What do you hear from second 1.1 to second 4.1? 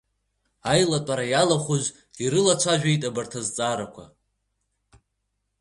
иалахәыз ирылацәажәеит абарҭ азҵаарақәа…